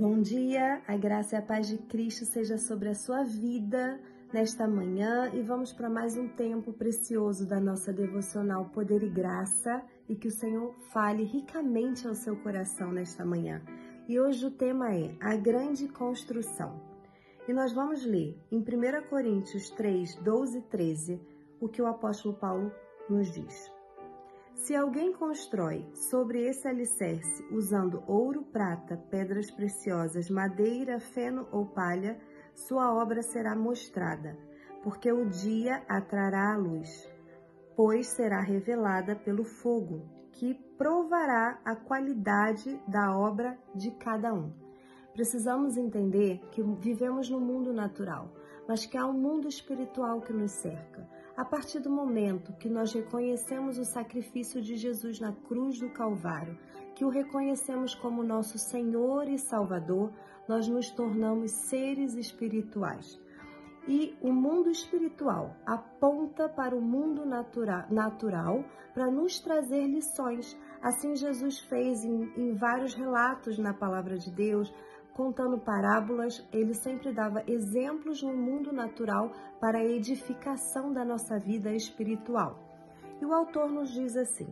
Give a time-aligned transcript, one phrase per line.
[0.00, 4.00] Bom dia, a graça e a paz de Cristo seja sobre a sua vida
[4.32, 9.82] nesta manhã e vamos para mais um tempo precioso da nossa devocional Poder e Graça
[10.08, 13.60] e que o Senhor fale ricamente ao seu coração nesta manhã.
[14.08, 16.80] E hoje o tema é a grande construção.
[17.48, 21.20] E nós vamos ler em 1 Coríntios 3, 12 e 13
[21.60, 22.70] o que o apóstolo Paulo
[23.10, 23.77] nos diz.
[24.58, 32.18] Se alguém constrói sobre esse alicerce usando ouro, prata, pedras preciosas, madeira, feno ou palha,
[32.54, 34.36] sua obra será mostrada,
[34.82, 37.08] porque o dia atrará a luz,
[37.76, 40.02] pois será revelada pelo fogo,
[40.32, 44.52] que provará a qualidade da obra de cada um.
[45.12, 48.34] Precisamos entender que vivemos no mundo natural,
[48.66, 51.08] mas que há um mundo espiritual que nos cerca.
[51.38, 56.58] A partir do momento que nós reconhecemos o sacrifício de Jesus na cruz do Calvário,
[56.96, 60.12] que o reconhecemos como nosso Senhor e Salvador,
[60.48, 63.22] nós nos tornamos seres espirituais.
[63.86, 70.58] E o mundo espiritual aponta para o mundo natura, natural para nos trazer lições.
[70.82, 74.74] Assim, Jesus fez em, em vários relatos na palavra de Deus,
[75.18, 81.72] contando parábolas, ele sempre dava exemplos no mundo natural para a edificação da nossa vida
[81.72, 82.56] espiritual.
[83.20, 84.46] E o autor nos diz assim: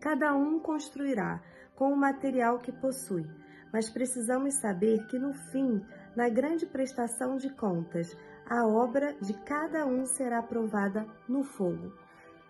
[0.00, 1.42] Cada um construirá
[1.76, 3.26] com o material que possui,
[3.70, 5.84] mas precisamos saber que no fim,
[6.16, 8.16] na grande prestação de contas,
[8.48, 11.92] a obra de cada um será provada no fogo.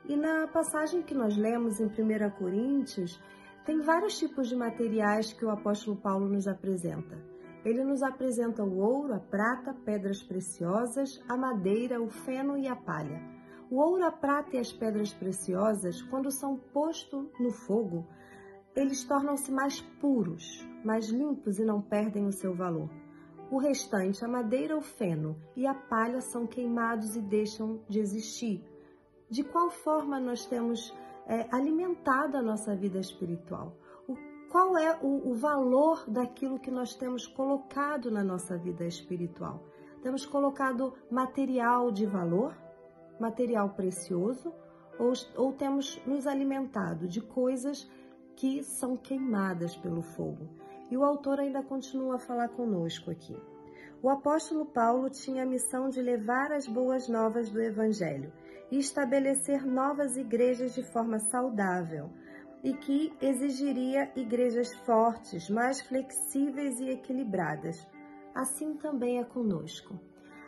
[0.05, 3.20] E na passagem que nós lemos em 1 Coríntios,
[3.70, 7.16] tem vários tipos de materiais que o apóstolo Paulo nos apresenta.
[7.64, 12.74] Ele nos apresenta o ouro, a prata, pedras preciosas, a madeira, o feno e a
[12.74, 13.22] palha.
[13.70, 18.08] O ouro, a prata e as pedras preciosas, quando são postos no fogo,
[18.74, 22.91] eles tornam-se mais puros, mais limpos e não perdem o seu valor.
[23.52, 28.64] O restante, a madeira, o feno e a palha são queimados e deixam de existir.
[29.30, 30.92] De qual forma nós temos
[31.26, 33.76] é, alimentado a nossa vida espiritual.
[34.08, 34.14] O,
[34.50, 39.62] qual é o, o valor daquilo que nós temos colocado na nossa vida espiritual?
[40.03, 42.56] Temos colocado material de valor,
[43.19, 44.53] material precioso,
[44.98, 47.88] ou, ou temos nos alimentado de coisas
[48.36, 50.48] que são queimadas pelo fogo.
[50.91, 53.36] E o autor ainda continua a falar conosco aqui.
[54.03, 58.33] O apóstolo Paulo tinha a missão de levar as boas novas do Evangelho
[58.71, 62.09] e estabelecer novas igrejas de forma saudável
[62.65, 67.87] e que exigiria igrejas fortes, mais flexíveis e equilibradas.
[68.34, 70.00] Assim também é conosco.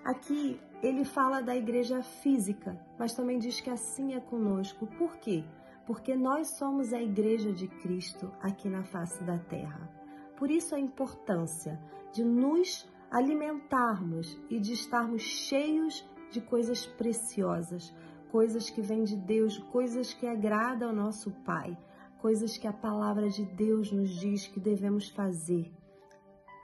[0.02, 4.86] Aqui ele fala da igreja física, mas também diz que assim é conosco.
[4.98, 5.44] Por quê?
[5.86, 9.90] Porque nós somos a igreja de Cristo aqui na face da terra.
[10.38, 11.78] Por isso a importância
[12.12, 17.94] de nos alimentarmos e de estarmos cheios de coisas preciosas,
[18.30, 21.76] coisas que vêm de Deus, coisas que agradam ao nosso Pai,
[22.18, 25.70] coisas que a palavra de Deus nos diz que devemos fazer,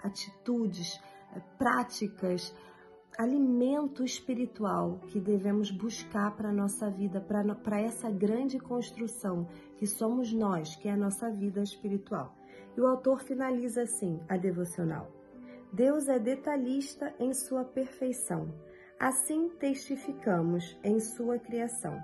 [0.03, 0.99] atitudes,
[1.37, 2.55] eh, práticas,
[3.19, 10.33] alimento espiritual que devemos buscar para a nossa vida, para essa grande construção que somos
[10.33, 12.35] nós, que é a nossa vida espiritual.
[12.75, 15.18] E o autor finaliza assim a devocional.
[15.73, 18.53] Deus é detalhista em sua perfeição
[18.99, 22.03] Assim testificamos em sua criação.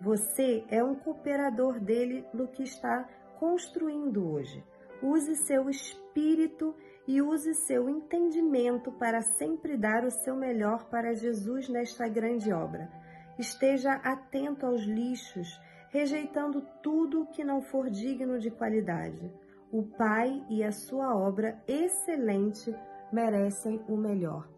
[0.00, 3.08] Você é um cooperador dele no que está
[3.40, 4.64] construindo hoje.
[5.02, 6.76] Use seu espírito
[7.08, 12.88] e use seu entendimento para sempre dar o seu melhor para Jesus nesta grande obra.
[13.36, 19.32] Esteja atento aos lixos, rejeitando tudo que não for digno de qualidade.
[19.72, 22.72] O Pai e a sua obra excelente
[23.12, 24.48] merecem o melhor.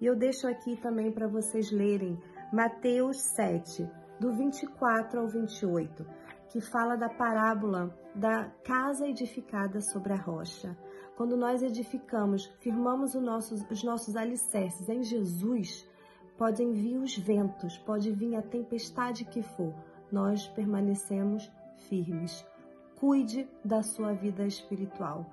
[0.00, 2.18] E eu deixo aqui também para vocês lerem
[2.52, 3.88] Mateus 7,
[4.20, 6.06] do 24 ao 28,
[6.48, 10.76] que fala da parábola da casa edificada sobre a rocha.
[11.16, 15.88] Quando nós edificamos, firmamos nossos, os nossos alicerces em Jesus,
[16.36, 19.74] podem vir os ventos, pode vir a tempestade que for,
[20.12, 21.50] nós permanecemos
[21.88, 22.46] firmes.
[23.00, 25.26] Cuide da sua vida espiritual,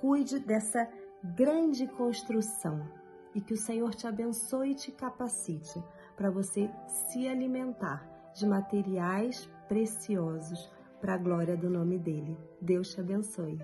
[0.00, 0.88] cuide dessa
[1.24, 2.86] grande construção
[3.34, 5.82] e que o Senhor te abençoe e te capacite
[6.14, 12.36] para você se alimentar de materiais preciosos para a glória do nome dele.
[12.60, 13.58] Deus te abençoe.